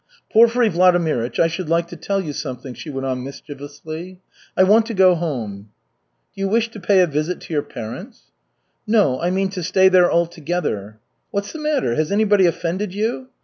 "Porfiry 0.33 0.71
Vladimirych, 0.71 1.37
I 1.37 1.45
should 1.45 1.69
like 1.69 1.87
to 1.89 1.95
tell 1.95 2.19
you 2.19 2.33
something," 2.33 2.73
she 2.73 2.89
went 2.89 3.05
on 3.05 3.23
mischievously. 3.23 4.19
"I 4.57 4.63
want 4.63 4.87
to 4.87 4.95
go 4.95 5.13
home." 5.13 5.69
"Do 6.33 6.41
you 6.41 6.47
wish 6.47 6.71
to 6.71 6.79
pay 6.79 7.01
a 7.01 7.05
visit 7.05 7.39
to 7.41 7.53
your 7.53 7.61
parents?" 7.61 8.31
"No, 8.87 9.21
I 9.21 9.29
mean 9.29 9.49
to 9.49 9.61
stay 9.61 9.89
there 9.89 10.11
altogether." 10.11 10.97
"What's 11.29 11.51
the 11.51 11.59
matter? 11.59 11.93
Has 11.93 12.11
anybody 12.11 12.47
offended 12.47 12.95
you?" 12.95 13.27